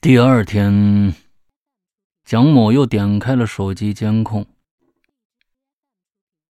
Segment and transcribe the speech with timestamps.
[0.00, 1.12] 第二天，
[2.24, 4.46] 蒋某又点开了手机监控。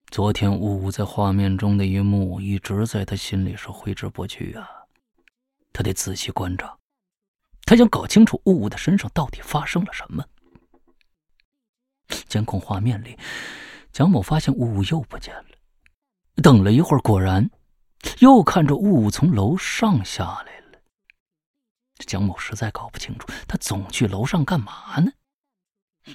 [0.09, 4.65] 昨天呜呜在画面中的一幕一直在他心里是挥之不去啊！
[5.73, 6.77] 他得仔细观察，
[7.65, 10.23] 他想搞清楚呜呜的身上到底发生了什么。
[12.29, 13.17] 监控画面里，
[13.91, 15.49] 蒋某发现呜呜又不见了。
[16.41, 17.51] 等了一会儿，果然
[18.19, 20.62] 又看着呜呜从楼上下来。
[22.05, 25.11] 蒋某实在搞不清楚，他总去楼上干嘛呢？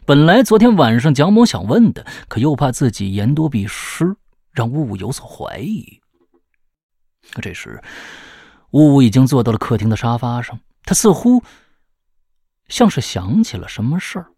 [0.04, 4.16] 本来昨天晚上蒋某想问的，可又怕自己言多必失，
[4.52, 6.00] 让呜呜有所怀疑。
[7.32, 7.82] 可这时，
[8.72, 11.42] 呜呜已经坐到了客厅的沙发上，他似乎
[12.68, 14.30] 像是想起了什么事儿，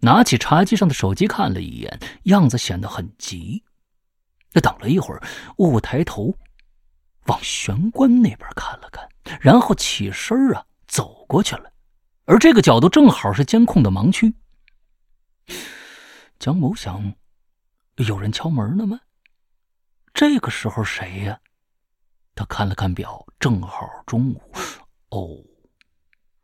[0.00, 3.62] 拿起茶几上的手机看了一眼，样子显得很急。
[4.52, 5.22] 他等了一会儿，
[5.56, 6.36] 呜呜抬头
[7.26, 9.08] 往玄关那边看了看。
[9.40, 11.72] 然后起身啊，走过去了，
[12.24, 14.34] 而这个角度正好是监控的盲区。
[16.38, 17.14] 蒋某想，
[17.96, 19.00] 有人敲门呢吗？
[20.12, 21.38] 这个时候谁呀？
[22.34, 24.40] 他看了看表，正好中午。
[25.10, 25.38] 哦，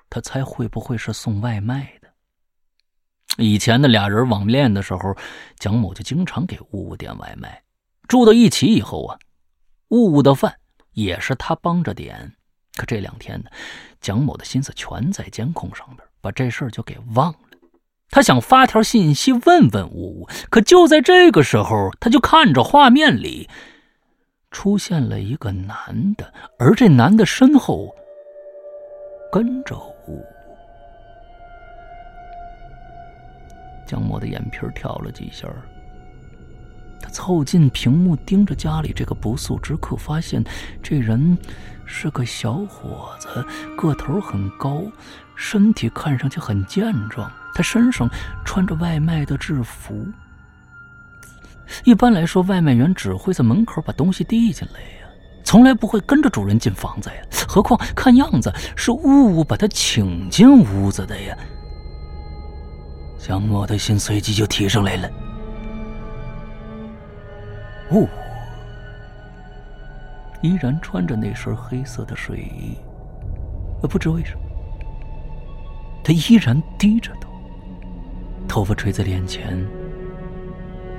[0.08, 2.08] 他猜会不会是送外卖的？
[3.38, 5.16] 以前的俩人网恋的时候，
[5.58, 7.62] 蒋某就经常给雾雾点外卖。
[8.06, 9.18] 住到一起以后啊，
[9.88, 10.58] 雾雾的饭
[10.92, 12.32] 也是他帮着点。
[12.76, 13.50] 可这两天呢，
[14.00, 17.38] 蒋某的心思全在监控上边，把这事儿就给忘了。
[18.10, 23.50] 他想发条信息问问呜呜，可就在这个时候，他就看着画面里
[24.50, 27.94] 出现了一个男的，而这男的身后
[29.30, 30.24] 跟着呜呜。
[33.86, 35.46] 蒋某的眼皮跳了几下，
[37.00, 40.42] 他凑近屏幕盯着家里这个不速之客，发现
[40.82, 41.36] 这人。
[41.90, 43.28] 是个小伙子，
[43.74, 44.82] 个头很高，
[45.34, 47.32] 身体看上去很健壮。
[47.54, 48.06] 他身上
[48.44, 50.06] 穿着外卖的制服。
[51.84, 55.08] 一般来说，外卖员只会在门口把东西递进来呀，
[55.42, 57.16] 从来不会跟着主人进房子呀。
[57.48, 61.34] 何况看样子是呜呜把他请进屋子的呀。
[63.18, 65.10] 蒋某的心随即就提上来了。
[67.92, 68.08] 呜。
[70.40, 72.76] 依然穿着那身黑色的睡衣，
[73.88, 74.40] 不知为什么，
[76.04, 77.28] 他依然低着头，
[78.46, 79.66] 头发垂在脸前。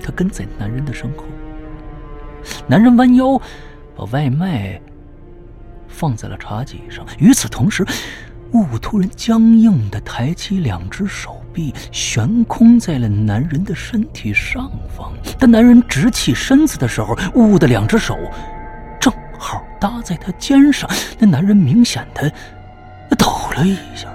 [0.02, 1.24] 他跟在男人的身后，
[2.68, 3.40] 男人弯腰
[3.96, 4.82] 把外卖
[5.88, 7.06] 放在了茶几上。
[7.18, 7.86] 与此同时，
[8.54, 15.12] 雾突然僵硬的抬起两只手臂，悬空在了男人的身体上方。
[15.38, 18.18] 当男人直起身子的时候，雾的两只手
[18.98, 19.12] 正。
[19.42, 22.30] 好搭在他肩上，那男人明显的
[23.18, 23.26] 抖
[23.56, 24.10] 了一下。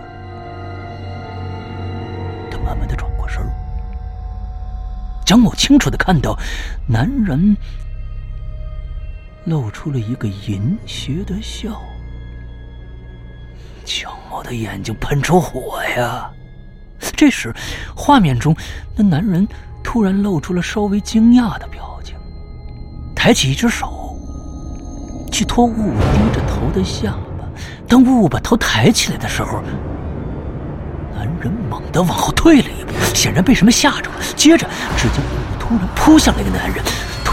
[2.51, 3.43] 他慢慢的转过身
[5.25, 6.39] 蒋某清楚的看到，
[6.87, 7.57] 男人
[9.47, 11.81] 露出了一个淫邪的笑。
[13.87, 16.31] 蒋某的眼睛喷出火呀！
[17.17, 17.55] 这时，
[17.95, 18.55] 画面中
[18.97, 19.47] 那男人
[19.83, 22.17] 突然露出了稍微惊讶的表情，
[23.15, 24.17] 抬起一只手。
[25.31, 27.45] 去托雾雾低着头的下巴。
[27.89, 29.63] 当雾雾把头抬起来的时候，
[31.15, 34.17] 男人猛地往后退了一步，显然被什么吓着了。
[34.37, 36.85] 接着，只见雾雾突然扑向那个男人。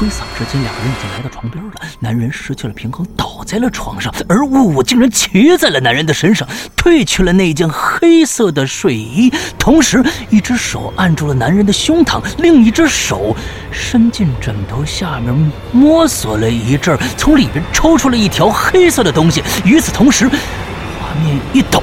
[0.01, 1.71] 挥洒之间，两个人已经来到床边了。
[1.99, 13.35] 男人失去了平衡，倒在了床上，而雾雾竟然骑在了男人的身上，褪去了那件黑色的睡衣，同时一只手按住了男人的胸膛，另一只手
[13.71, 19.43] 伸进枕头下面摸索了一阵，从里边抽出了一条黑色的东西。
[19.63, 21.79] 与此同时，画面一抖，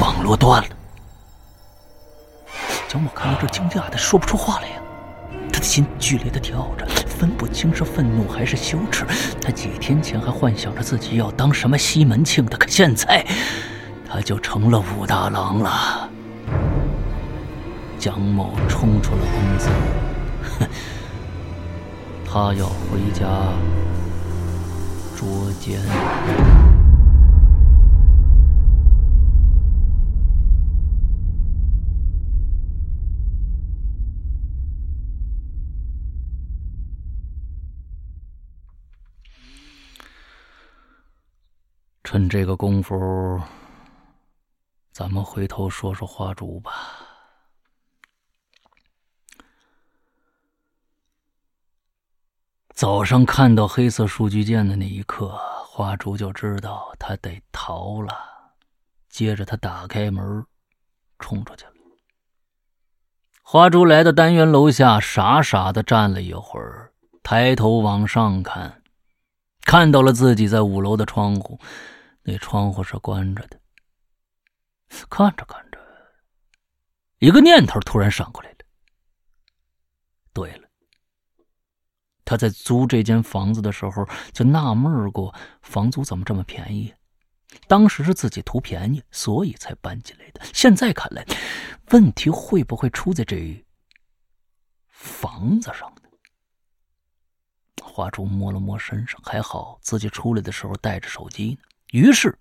[0.00, 0.68] 网络断了。
[2.88, 4.79] 蒋某看到这，惊讶的说不出话来呀。
[5.62, 9.04] 心剧烈的跳着，分不清是愤怒还是羞耻。
[9.40, 13.24] 他几天前还幻想着自己要当什么西门庆的，可现在
[14.08, 16.08] 他就成了武大郎了。
[17.98, 19.68] 蒋某冲出了公司，
[20.58, 20.66] 哼，
[22.24, 23.26] 他要回家
[25.14, 25.80] 捉奸。
[42.12, 43.40] 趁这个功夫，
[44.90, 46.72] 咱们回头说说花烛吧。
[52.74, 58.12] 早上看到黑色数据键的那一刻，花烛就知道他得逃了。
[59.08, 60.44] 接着他打开门，
[61.20, 61.72] 冲出去了。
[63.40, 66.92] 花烛来到单元楼下，傻傻的站了一会儿，
[67.22, 68.82] 抬头往上看，
[69.62, 71.60] 看到了自己在五楼的窗户，
[72.30, 73.60] 那窗户是关着的。
[75.08, 75.78] 看着看着，
[77.18, 78.56] 一个念头突然闪过来了。
[80.32, 80.68] 对了，
[82.24, 86.94] 他在租这间房子的时候就纳闷过，房租怎么这么便宜？
[87.66, 90.40] 当时是自己图便宜，所以才搬进来的。
[90.54, 91.26] 现在看来，
[91.90, 93.64] 问题会不会出在这
[94.86, 96.02] 房子上呢？
[97.82, 101.62] 华珠摸了摸身上，还好自己出来的时候带着手机呢。
[101.92, 102.38] 于是，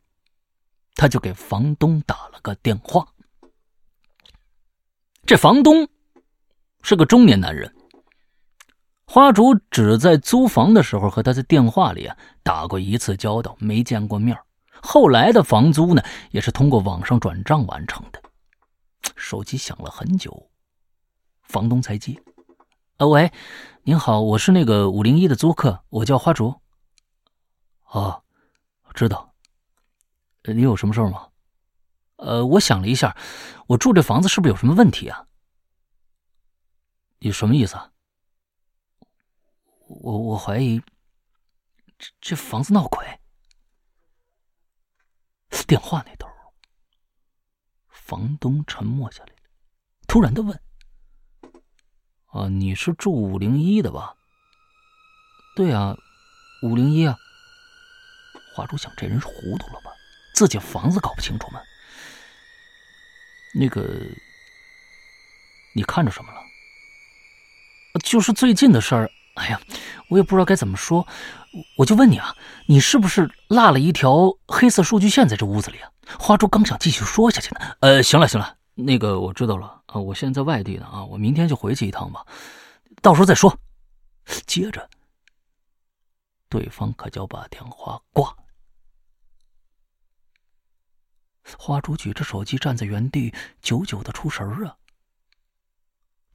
[0.96, 3.08] 他就给房东打了个电话。
[5.26, 5.88] 这房东
[6.82, 7.76] 是个中年男人。
[9.06, 14.38] 花烛只在租房的时候和他在电话里啊打过一次交道，没见过面
[14.82, 18.22] 后来的房租呢，也是通过网上转账完成的。
[19.16, 20.52] 手机响了很久，
[21.42, 22.22] 房东才接。
[22.98, 23.32] 呃，喂，
[23.84, 26.54] 您好，我是那个五零一的租客，我叫花烛。
[27.88, 28.24] 哦，
[28.94, 29.29] 知道。
[30.44, 31.30] 你有什么事吗？
[32.18, 33.16] 呃，我想了一下，
[33.68, 35.28] 我住这房子是不是有什么问题啊？
[37.20, 37.92] 你什么意思啊？
[39.88, 40.82] 我我怀疑
[41.98, 43.20] 这这房子闹鬼。
[45.68, 46.28] 电话那头，
[47.88, 49.34] 房东沉默下来，
[50.08, 50.60] 突然的问
[52.28, 54.16] ：“啊，你是住五零一的吧
[55.56, 55.96] ？”“对啊，
[56.64, 57.16] 五零一啊。”
[58.56, 59.89] 华主想，这人是糊涂了吧？
[60.40, 61.60] 自己房子搞不清楚吗？
[63.54, 63.84] 那个，
[65.76, 66.40] 你看着什么了？
[68.02, 69.12] 就是最近的事儿。
[69.36, 69.60] 哎呀，
[70.08, 71.06] 我也不知道该怎么说，
[71.76, 72.34] 我就问你啊，
[72.68, 75.92] 你是不是落了一条黑色数据线在这屋子里啊？
[76.18, 82.26] 花珠刚想继续说下去呢，呃，行了行了，那个我知道了啊，我现在在外地呢啊，我明天就回去一趟吧，
[83.02, 83.60] 到时候再说。
[84.48, 84.90] 接着，
[86.48, 88.38] 对方可就把电话挂了。
[91.58, 94.78] 花珠举着手机站在原地，久久的出神儿啊。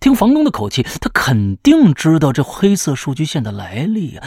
[0.01, 4.23] 听房东的口气，他肯定知道这黑色数据线的来历呀。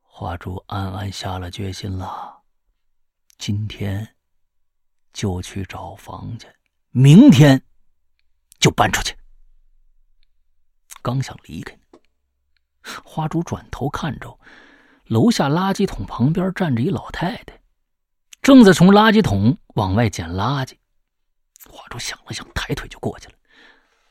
[0.00, 2.42] 花烛暗暗下了决心了，
[3.38, 4.16] 今天
[5.12, 6.48] 就去找房去，
[6.90, 7.62] 明天
[8.58, 9.14] 就搬出去。
[11.02, 11.78] 刚想离开，
[13.04, 14.40] 花烛转头看着
[15.04, 17.60] 楼下垃圾桶旁边站着一老太太，
[18.46, 20.76] 正在从垃圾桶往外捡垃圾。
[21.68, 23.34] 花烛想了想，抬腿就过去了。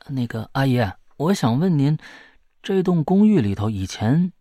[0.08, 0.78] 那个阿姨，
[1.16, 1.96] 我想问您，
[2.62, 4.34] 这栋公寓里头以前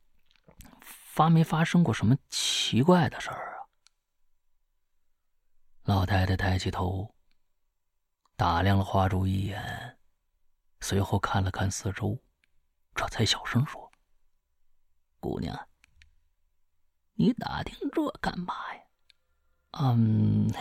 [0.82, 3.72] 发没发生过什么奇怪的事儿啊？
[5.84, 7.16] 老太太抬起头，
[8.36, 9.98] 打量了花烛一眼，
[10.82, 12.22] 随后看了看四周，
[12.94, 13.90] 这才小声说
[15.22, 15.58] ：“姑娘，
[17.14, 18.82] 你打听这干嘛呀
[19.80, 20.52] ？”“嗯，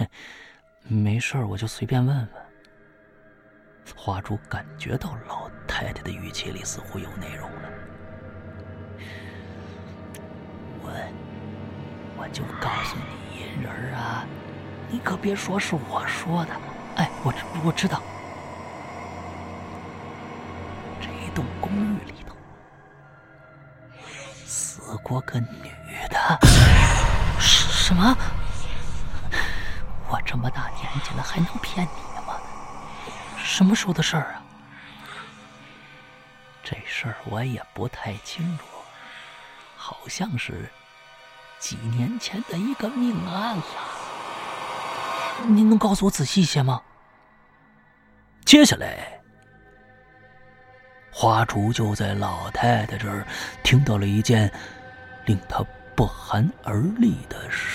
[0.89, 2.29] 没事我就随便问问。”
[3.97, 7.69] 花烛感觉到老太太的语气里似乎有内容了。
[10.83, 10.91] 我，
[12.17, 14.25] 我就告诉你，银人啊，
[14.91, 16.51] 你可别说是我说的。
[16.97, 17.33] 哎，我
[17.65, 18.03] 我知道，
[21.01, 22.35] 这一栋公寓里头
[24.45, 25.71] 死过个女
[26.09, 26.39] 的。
[27.39, 28.17] 什么？
[30.35, 32.35] 这么大年纪了，还能骗你吗？
[33.39, 34.43] 什么时候的事儿啊？
[36.65, 38.65] 这事儿我也不太清楚，
[39.77, 40.69] 好像是
[41.61, 43.65] 几年前的一个命案了。
[45.47, 46.83] 您能告诉我仔细些吗？
[48.45, 49.21] 接下来，
[51.13, 53.25] 花烛就在老太太这儿
[53.63, 54.53] 听到了一件
[55.27, 55.65] 令他
[55.95, 57.74] 不寒而栗的事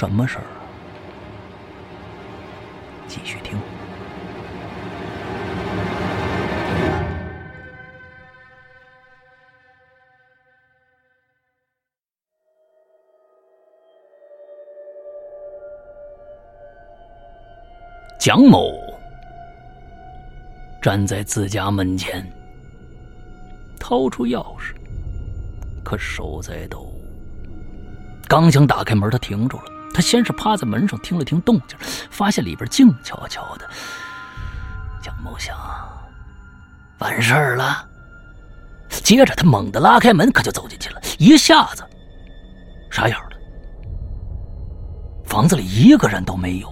[0.00, 0.56] 什么事儿啊？
[3.06, 3.58] 继续听。
[18.18, 18.72] 蒋某
[20.80, 22.26] 站在自家门前，
[23.78, 24.72] 掏出钥匙，
[25.84, 26.90] 可手在抖。
[28.26, 29.79] 刚想打开门，他停住了。
[29.92, 31.76] 他先是趴在门上听了听动静，
[32.10, 33.68] 发现里边静悄悄的。
[35.02, 35.56] 蒋某想，
[36.98, 37.86] 完事儿了，
[38.88, 41.84] 接着他猛地拉开门，可就走进去了，一下子
[42.90, 43.30] 傻眼了。
[45.24, 46.68] 房子里一个人都没有，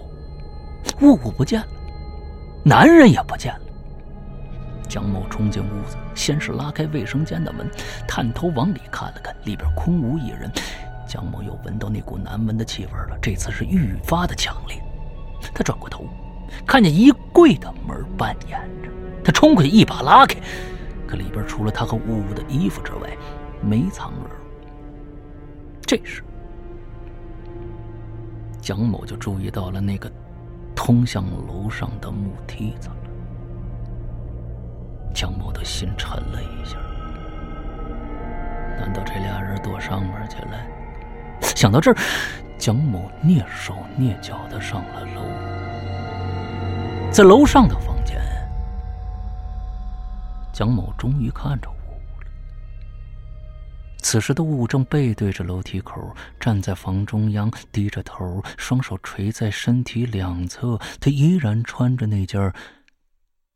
[1.01, 1.69] 物物不见了，
[2.65, 3.61] 男人也不见了。
[4.89, 7.71] 蒋某冲进屋子，先是拉开卫生间的门，
[8.07, 10.51] 探头往里看了看，里边空无一人。
[11.09, 14.77] 蒋某又闻到那股难闻的气味了，这次是愈发的强烈。
[15.55, 16.05] 他转过头，
[16.67, 18.91] 看见衣柜的门半掩着，
[19.25, 20.39] 他冲过去一把拉开，
[21.07, 23.09] 可里边除了他和呜呜的衣服之外，
[23.63, 24.31] 没藏人。
[25.81, 26.23] 这时，
[28.61, 30.13] 蒋某就注意到了那个
[30.77, 32.97] 通向楼上的木梯子了。
[35.15, 36.77] 蒋某的心沉了一下，
[38.77, 40.59] 难道这俩人躲上面去了？
[41.41, 41.97] 想到这儿，
[42.59, 45.23] 蒋某蹑手蹑脚的上了楼。
[47.11, 48.21] 在楼上的房间，
[50.53, 51.75] 蒋某终于看着雾
[52.21, 52.27] 了。
[54.01, 60.79] 此时的雾正背对着楼梯口，站在房中央，低着头，双手垂在身体两侧。
[61.01, 62.53] 他依然穿着那件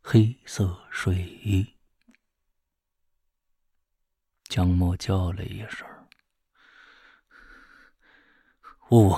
[0.02, 1.66] 黑色睡衣。
[4.48, 5.86] 蒋某叫了一声。
[8.92, 9.16] 呜呜！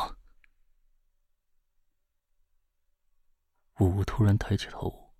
[3.81, 4.04] 呜呜！
[4.04, 5.12] 突然抬起头，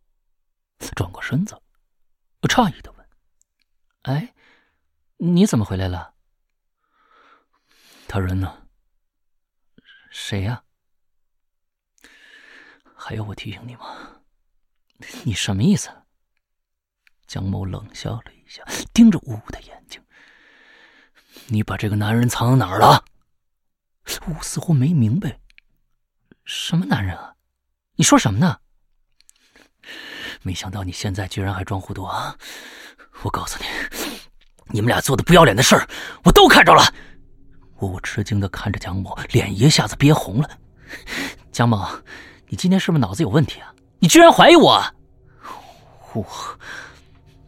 [0.95, 1.61] 转过身子，
[2.43, 3.09] 诧异的问
[4.03, 4.33] ：“哎，
[5.17, 6.15] 你怎么回来了？
[8.07, 8.69] 他人呢？
[10.13, 10.63] 谁呀？
[12.95, 14.23] 还要我提醒你吗？
[15.25, 15.91] 你什么意思？”
[17.27, 20.01] 江某冷笑了一下，盯着呜呜的眼睛
[21.51, 23.05] ：“你把这个男人藏到哪儿了？”
[24.27, 25.39] 我似乎没明白，
[26.45, 27.35] 什么男人啊？
[27.97, 28.59] 你说什么呢？
[30.43, 32.37] 没想到你现在居然还装糊涂啊！
[33.23, 33.67] 我告诉你，
[34.67, 35.89] 你们俩做的不要脸的事儿，
[36.25, 36.83] 我都看着了。
[37.79, 40.59] 我吃惊的看着蒋某，脸一下子憋红了。
[41.53, 41.87] 蒋某，
[42.49, 43.75] 你今天是不是脑子有问题啊？
[43.99, 44.83] 你居然怀疑我？
[46.13, 46.27] 我。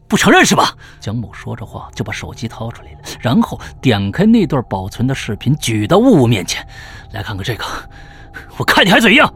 [0.09, 0.77] 不承认是吧？
[1.01, 6.67] 蒋某说着话就把手机掏出来了，然后点开那段保存的视频，举到雾雾面前，
[7.13, 7.65] 来看看这个，
[8.57, 9.33] 我看你还怎样？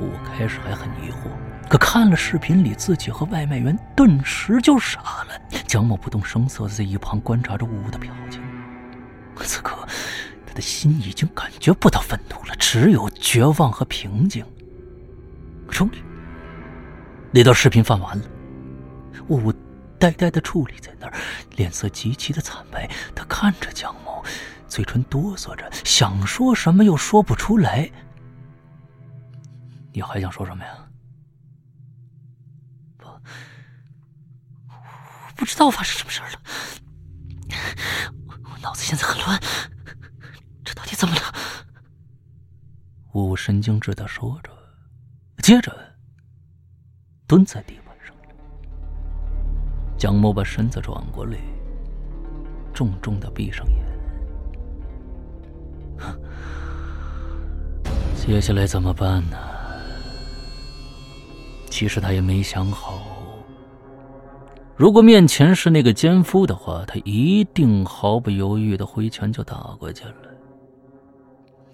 [0.00, 1.28] 雾雾开始还很疑惑，
[1.68, 5.58] 可看了视频里自己和外卖员，顿时就傻了。
[5.66, 8.40] 蒋某不动声色的在一旁观察着雾雾的表情，
[9.44, 9.76] 此刻
[10.46, 14.44] 他的心已经感觉不到愤怒了，只有绝望和平静。
[15.68, 16.02] 终于，
[17.30, 18.24] 那段视频放完了。
[19.32, 19.52] 雾雾
[19.98, 21.14] 呆呆的矗立在那儿，
[21.56, 22.86] 脸色极其的惨白。
[23.14, 24.22] 他看着江某，
[24.68, 27.90] 嘴唇哆嗦着，想说什么又说不出来。
[29.94, 30.86] 你还想说什么呀？
[32.98, 33.06] 不，
[34.68, 36.42] 我不知道发生什么事了。
[38.44, 39.40] 我脑子现在很乱，
[40.62, 41.22] 这到底怎么了？
[43.12, 44.50] 我神经质的说着，
[45.42, 45.96] 接着
[47.26, 47.78] 蹲在地。
[50.02, 51.38] 蒋某把身子转过来，
[52.74, 53.76] 重重的闭上眼。
[58.16, 59.36] 接下来怎么办呢？
[61.70, 63.00] 其实他也没想好。
[64.74, 70.16] 如果面前是那个奸夫的话，他一定毫不犹豫的挥拳就打过去了。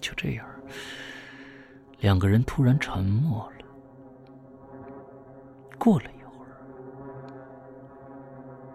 [0.02, 0.44] 就这样，
[2.00, 3.64] 两个人突然沉默了。
[5.78, 6.10] 过了。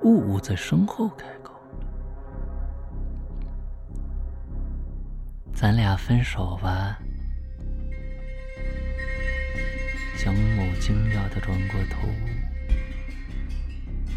[0.04, 1.54] 雾雾在身后开口
[5.56, 7.00] ：“咱俩分手吧。”
[10.18, 12.08] 蒋某惊讶的转过头，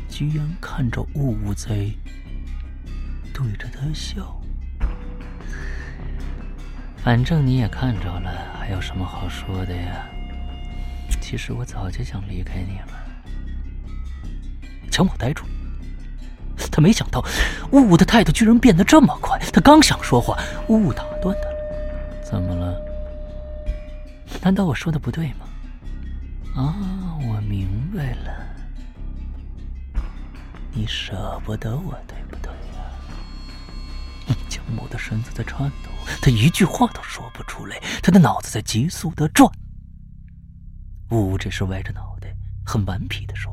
[0.08, 1.88] 居然看着雾雾在
[3.32, 4.42] 对着他笑。
[6.96, 10.08] 反正你也看着了，还有什么好说的呀？
[11.20, 12.88] 其实我早就想离开你了。
[14.90, 15.50] 蒋某呆住了。
[16.76, 17.24] 他没想到，
[17.72, 19.38] 雾雾的态度居然变得这么快。
[19.50, 21.56] 他刚想说话，雾雾打断他了
[22.22, 22.78] ：“怎么了？
[24.42, 25.46] 难道我说的不对吗？”
[26.54, 26.76] 啊，
[27.26, 28.46] 我明白了，
[30.70, 34.36] 你舍不得我，对不对呀？
[34.46, 35.90] 蒋某的身子在颤抖，
[36.20, 39.50] 他一句话都说不出来，他的脑子在急速的转。
[41.10, 42.34] 雾雾这时歪着脑袋，
[42.66, 43.50] 很顽皮的说：“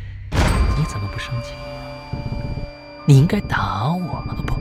[0.32, 1.52] 你怎么不生气？”
[3.10, 4.54] 你应该打我啊，不，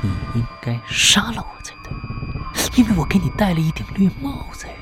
[0.00, 4.72] 你应该杀了我才对，因为我给你戴了一顶绿帽子呀！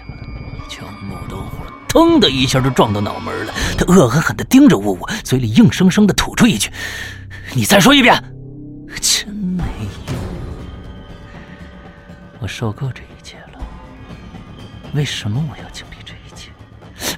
[0.69, 6.71] 去蒋某的火腾的一下就撞到脑门了，他恶狠狠地盯着雾雾，嘴里硬生生地吐出一句
[7.57, 8.15] ：“你再说一遍。”
[9.03, 9.65] 真没
[10.07, 10.15] 用，
[12.39, 13.59] 我受够这一切了。
[14.95, 15.66] 为什么我要？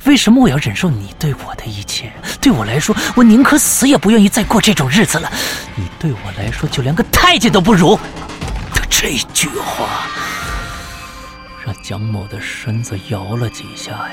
[0.09, 2.11] 为什么我要忍受你对我的一切？
[2.41, 5.31] 对我来说，我宁可死也不愿意再过这种日子了。
[5.75, 7.95] 你对我来说，就连个太监都不如。
[8.73, 10.07] 他这句话
[11.63, 14.09] 让蒋某的身子摇了几下呀。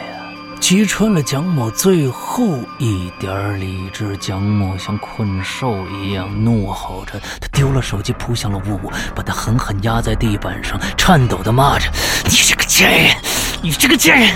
[0.59, 11.89] 击穿了蒋某最后一点理智，蒋某像困兽一样怒吼着，他丢了手机，扑向了雾雾，把他狠狠压在地板上，颤抖的骂着
[12.27, 13.15] ：“你这个贱人，
[13.61, 14.29] 你这个贱人，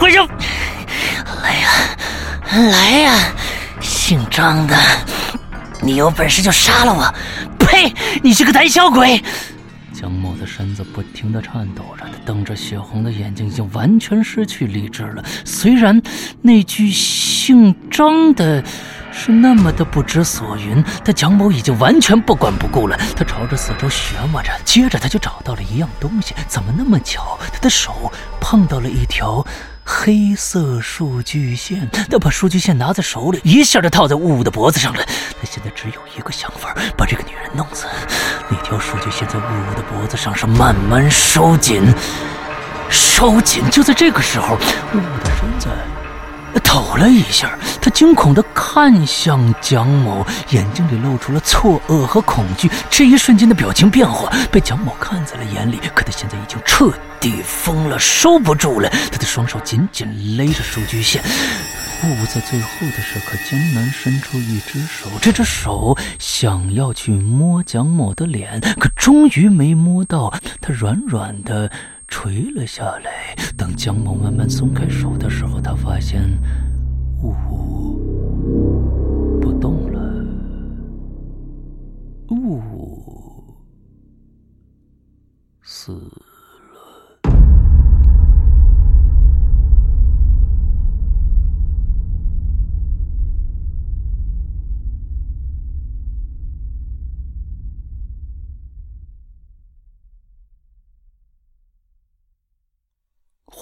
[0.00, 0.26] 我要，
[2.56, 3.32] 来呀，
[3.80, 4.74] 姓张的，
[5.82, 7.14] 你有本事就杀了我！
[7.58, 9.22] 呸，你这个胆小鬼！”
[9.92, 15.22] 蒋某的身子不停地颤抖着，他瞪着血红的眼睛，已经完全失去理智了。
[15.44, 16.00] 虽然
[16.42, 18.62] 那句姓张的
[19.12, 22.98] 是那么的不知所云，但蒋某已经完全不管不顾了。
[23.16, 26.34] 他朝着四周旋摸着，接着他就找到了一样东西。
[26.46, 27.38] 怎么那么巧？
[27.52, 29.44] 他的手碰到了一条。
[29.88, 35.04] 黑色数据线，他把数据线拿在手里，一下就套在雾雾的脖子上了。
[35.04, 37.86] 他现在只有一个想法，把这个女人弄死。
[38.48, 41.84] 那条数据线在雾雾的脖子上是慢慢收紧，
[42.90, 43.62] 收紧。
[43.70, 45.68] 就在这个时候，雾雾的身子。
[46.60, 52.70] 抖了一下，他惊恐地看向蒋某，眼睛里露出了错愕和恐惧。
[52.90, 58.88] 这一瞬间的表情变化被蒋某看在了眼里，可他现在已经彻底疯了，收不住了。
[59.10, 61.22] 他的双手紧紧勒着数据线，
[62.04, 71.70] 雾在最后的时刻艰难伸出一只手，这只手想要去摸蒋某的脸，可终于没摸到，他软软的。
[72.08, 73.34] 垂了下来。
[73.56, 76.30] 等江某慢慢松开手的时候，他发现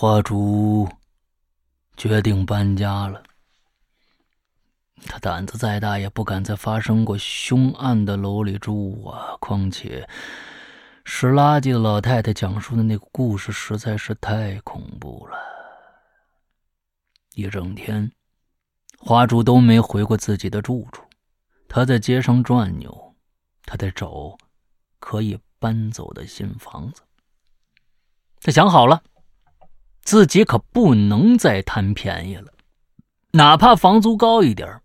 [0.04, 0.86] 花烛
[1.96, 3.22] 决定搬家了。
[5.06, 9.34] 他胆子再大，也不敢在发生过凶案的楼里住啊！
[9.40, 10.06] 况且，
[11.06, 15.38] 拾垃圾的老太太讲述的那个故事实在是太恐怖了。
[17.34, 18.12] 一整天，
[18.98, 21.02] 花烛都没回过自己的住处。
[21.66, 23.14] 他在街上转悠，
[23.64, 24.36] 他在找
[24.98, 27.00] 可以搬走的新房子。
[28.42, 29.02] 他想好了。
[30.04, 32.52] 自己可不能再贪便宜了，
[33.32, 34.80] 哪怕房租高一点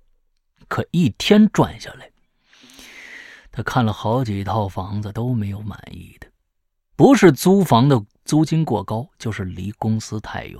[0.67, 2.09] 可一天赚下来，
[3.51, 6.27] 他看了好几套房子都没有满意的，
[6.95, 10.59] 不是租房的租金过高，就是离公司太远。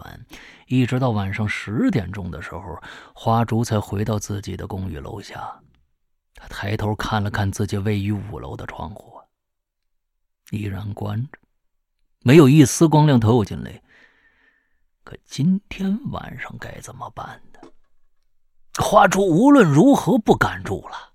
[0.68, 2.78] 一直到晚上十点钟的时候，
[3.14, 5.60] 花烛才回到自己的公寓楼下。
[6.36, 9.14] 他抬头看了看自己位于五楼的窗户，
[10.52, 11.40] 依然关着，
[12.24, 13.82] 没有一丝光亮透进来。
[15.10, 17.60] 可今天晚上该怎么办呢？
[18.80, 21.14] 花烛无论如何不敢住了。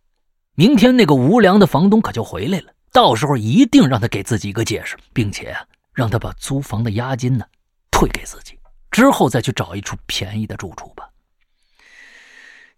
[0.54, 5.56] 明天那个无良的房东可就回来了，到时候一定让他给自己一个解释，并且
[5.92, 7.46] 让他把租房的押金呢
[7.92, 8.58] 退给自己，
[8.90, 11.08] 之后再去找一处便宜的住处吧。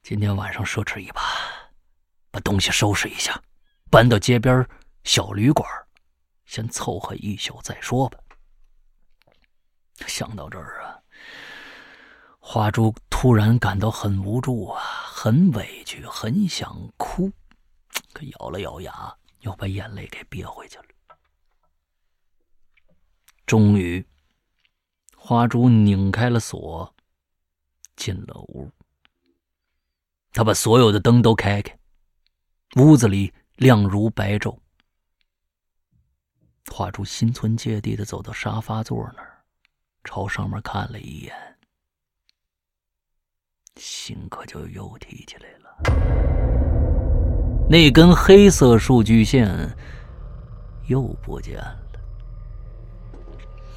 [0.02, 1.22] 今天晚上奢侈一把，
[2.30, 3.42] 把东西收拾一下，
[3.90, 4.68] 搬到街边
[5.04, 5.66] 小旅馆，
[6.44, 8.18] 先凑合一宿再说吧。
[10.06, 10.95] 想到这儿啊。
[12.48, 17.28] 花珠突然感到很无助啊，很委屈，很想哭，
[18.14, 20.84] 可咬了咬牙，又把眼泪给憋回去了。
[23.46, 24.06] 终于，
[25.16, 26.94] 花珠拧开了锁，
[27.96, 28.70] 进了屋。
[30.32, 31.76] 他把所有的灯都开开，
[32.76, 34.56] 屋子里亮如白昼。
[36.70, 39.44] 花珠心存芥蒂的走到沙发座那儿，
[40.04, 41.55] 朝上面看了一眼。
[43.76, 45.68] 心可就又提起来了，
[47.68, 49.50] 那根黑色数据线
[50.86, 51.76] 又不见了，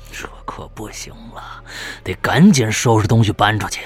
[0.09, 1.62] 这可不行了，
[2.01, 3.81] 得赶紧收拾东西搬出去。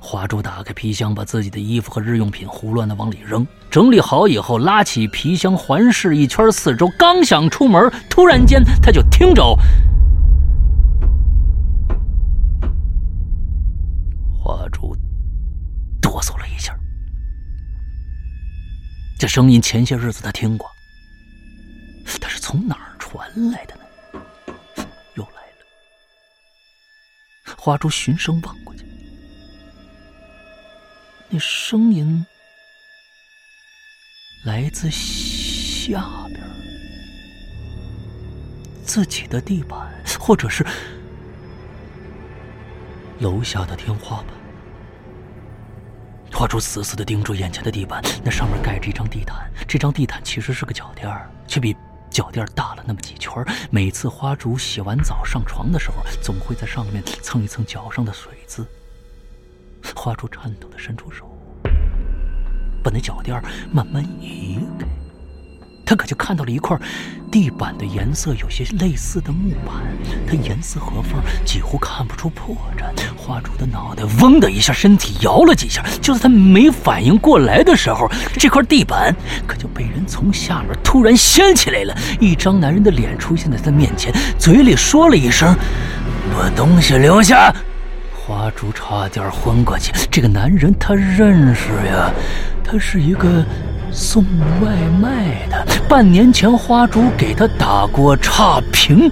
[0.00, 9.54] 花珠打开皮箱，把自己的衣服和日用品胡乱的往里扔，整理好以后，拉起皮箱环视一圈四周，刚想出门，突然间他就听着。
[14.72, 14.94] 竹
[16.10, 16.76] 哆嗦了一下。
[19.16, 20.68] 这声音前些日子他听过，
[22.20, 23.82] 他是从哪儿传来的呢？
[25.14, 25.64] 又来了。
[27.56, 28.84] 花珠循声望过去，
[31.28, 32.26] 那声音
[34.44, 36.40] 来自下边，
[38.84, 40.66] 自己的地板，或者是
[43.20, 44.39] 楼下的天花板。
[46.40, 49.46] 花竹死死的盯住眼前的地板，那上面盖着一张地毯。
[49.68, 51.06] 这张地毯其实是个脚垫
[51.46, 51.76] 却比
[52.08, 58.66] 脚垫大了那么几圈每次花竹洗完澡上床的时候，总会在上面蹭一蹭脚上的水渍。
[59.94, 61.30] 花烛颤抖的伸出手，
[62.82, 63.38] 把那脚垫
[63.70, 64.86] 慢慢移开。
[65.90, 66.78] 他可就看到了一块
[67.32, 69.74] 地板的颜色有些类似的木板，
[70.24, 72.84] 它严丝合缝，几乎看不出破绽。
[73.16, 75.84] 花竹的脑袋嗡的一下，身体摇了几下。
[76.00, 79.12] 就在他没反应过来的时候，这块地板
[79.48, 81.92] 可就被人从下面突然掀起来了。
[82.20, 85.52] 一张男人的脸出现在他面前，嘴里说了一声
[86.38, 87.52] ：“把东西留下。”
[88.14, 89.92] 花竹差点昏过去。
[90.08, 92.12] 这个男人他认识呀，
[92.62, 93.44] 他是一个。
[93.92, 94.24] 送
[94.60, 99.10] 外卖的，半年前花竹给他打过差评。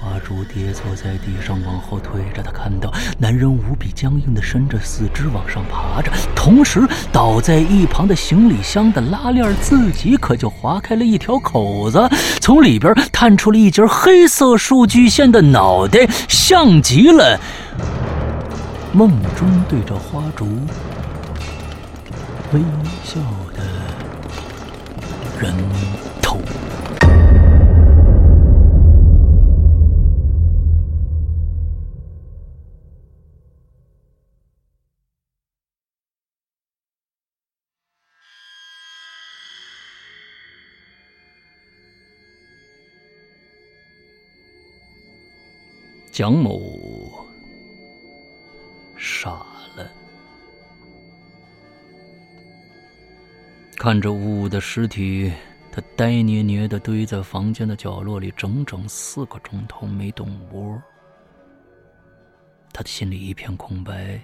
[0.00, 2.42] 花竹跌坐在地上，往后退着。
[2.42, 12.08] 他看到男人无比僵硬地伸着四肢往上爬着，同时倒在一旁的行李箱的拉链自己可就划开了一条口子，
[12.40, 17.38] 从里边探出了一截黑色数据线的脑袋，像极了
[18.92, 20.46] 梦中对着花烛
[22.52, 22.60] 微
[23.04, 23.20] 笑。
[25.40, 25.50] 人
[26.20, 26.38] 头。
[46.12, 46.79] 蒋某
[53.82, 55.32] 看着呜呜的尸体。
[55.72, 60.78] 他呆捏捏的堆在房间的角落里，整整四个钟头没动窝。
[62.74, 64.20] 他的心里一片空白，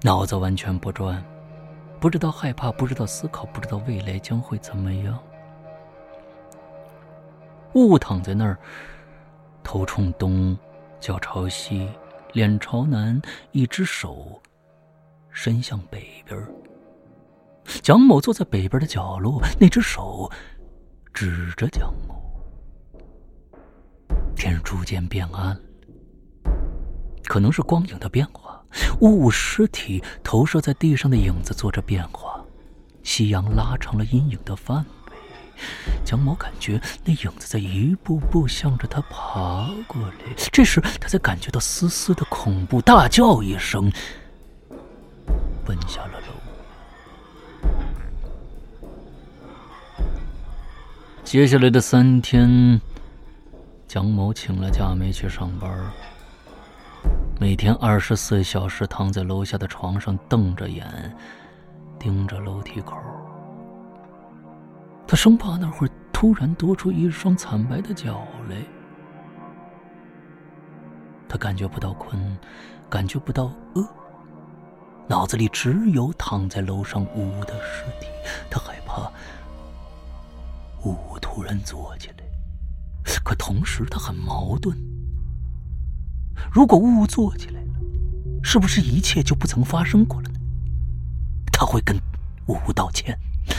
[0.00, 1.22] 脑子完全不转，
[2.00, 5.18] 不知道害怕，不知道思考，不知道未来将会怎么样。
[7.74, 8.56] 雾躺在那儿，
[9.62, 10.56] 头冲东，
[10.98, 11.86] 脚朝西，
[12.32, 13.20] 脸朝南，
[13.52, 14.40] 一只手
[15.28, 16.40] 伸向北边。
[17.82, 20.30] 蒋某坐在北边的角落，那只手
[21.12, 22.20] 指着蒋某。
[24.34, 25.58] 天逐渐变暗，
[27.24, 28.62] 可能是光影的变化，
[29.00, 32.42] 雾尸体投射在地上的影子做着变化，
[33.02, 34.84] 夕阳拉长了阴影的范围。
[36.04, 43.92] 蒋某感觉那影子在一步步向着他爬过来，这时他才感觉到丝丝的恐怖，大叫一声，
[45.66, 46.19] 奔下了
[51.30, 52.80] 接下来的三天，
[53.86, 55.70] 蒋某请了假没去上班，
[57.38, 60.84] 每天二十四小时躺在楼下的床上，瞪着眼，
[62.00, 62.96] 盯着楼梯口。
[65.06, 68.56] 他生怕那会儿突然多出一双惨白的脚来。
[71.28, 72.36] 他感觉不到困，
[72.88, 73.86] 感觉不到饿，
[75.06, 78.08] 脑子里只有躺在楼上呜呜的尸体。
[78.50, 78.79] 他还。
[81.32, 82.24] 突然坐起来，
[83.22, 84.76] 可同时他很矛盾。
[86.50, 87.68] 如果呜呜坐起来了，
[88.42, 90.40] 是不是一切就不曾发生过了呢？
[91.52, 91.96] 他会跟
[92.46, 93.16] 呜呜道歉，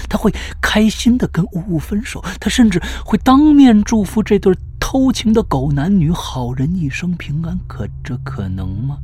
[0.09, 0.29] 他会
[0.61, 7.57] 开心的跟呜呜分手，他甚至会当面祝福这对偷情的狗男女好人一生平安。
[7.67, 8.97] 可这可能吗？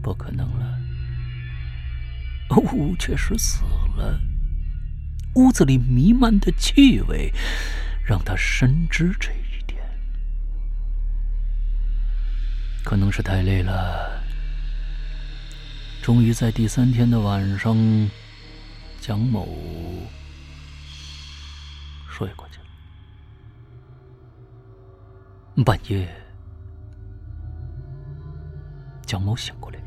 [0.00, 0.78] 不可能了。
[2.56, 3.62] 呜呜确实死
[3.96, 4.18] 了。
[5.34, 7.32] 屋子里弥漫的气味，
[8.04, 9.82] 让他深知这一点。
[12.84, 14.22] 可能是太累了，
[16.02, 17.74] 终于在第三天的晚上，
[19.00, 19.48] 蒋某
[22.10, 22.64] 睡过去了。
[25.64, 26.06] 半夜，
[29.06, 29.86] 蒋某醒过来了，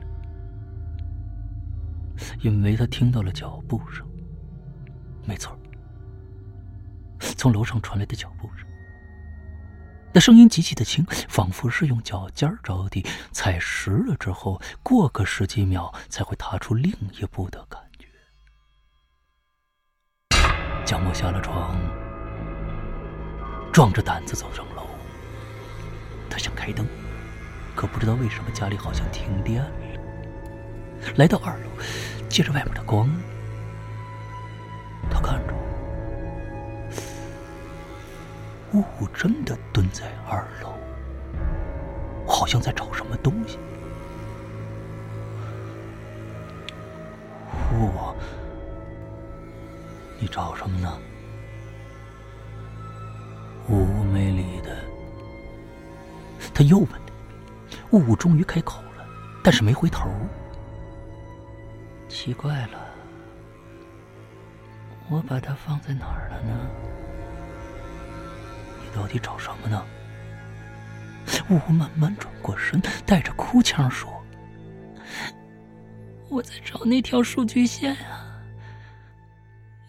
[2.41, 4.03] 因为他听到了脚步声。
[5.25, 5.57] 没错，
[7.19, 8.67] 从楼上传来的脚步声。
[10.13, 18.07] 那声音极其的轻，仿佛是用脚尖着地踩实了之后，过个十几秒才会踏出另一步的感觉。
[20.85, 21.75] 蒋某下了床，
[23.73, 24.87] 壮着胆子走上楼。
[26.29, 26.87] 他想开灯，
[27.75, 29.71] 可不知道为什么家里好像停电了。
[31.17, 31.69] 来到二楼，
[32.29, 33.09] 借着外面的光，
[38.75, 40.73] 雾雾真的蹲在二楼，
[42.27, 43.57] 好像在找什么东西。
[47.73, 47.89] 雾，
[50.19, 50.99] 你找什么呢？
[53.69, 54.75] 雾雾没理的。
[56.53, 56.89] 他又问
[57.91, 59.07] ：“雾雾终于开口了，
[59.41, 60.09] 但是没回头。
[62.09, 62.87] 奇怪了，
[65.09, 66.67] 我把它放在哪儿了呢？
[68.95, 69.83] 到底找什么呢？”
[71.49, 74.09] 我慢慢转过身，带着哭腔说
[76.29, 78.23] ：“我在找那条数据线啊，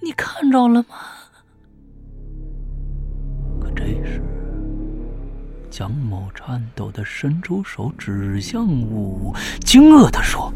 [0.02, 0.96] 你看着了吗？”
[3.60, 4.22] 可这时。
[5.70, 10.50] 蒋某颤抖的伸出手指向我，惊愕的说：“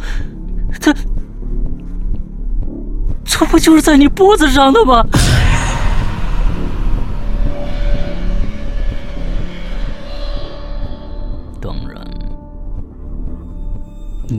[0.81, 0.95] 这，
[3.23, 5.07] 这不就是在你脖子上的吗？”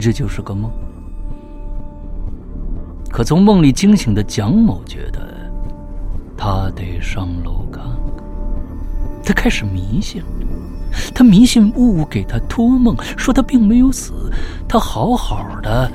[0.02, 0.68] 这就是个梦。
[3.08, 5.28] 可从梦里惊醒的蒋某觉得，
[6.36, 8.24] 他得上楼看看。
[9.24, 10.28] 他开始迷信了。
[11.14, 14.12] 他迷信雾雾给他托梦，说他并没有死，
[14.68, 15.90] 他好好的